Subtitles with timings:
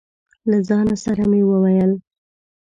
[0.49, 1.91] له ځانه سره مې وويل: